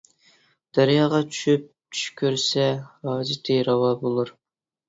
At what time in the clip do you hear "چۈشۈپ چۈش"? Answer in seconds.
1.35-2.07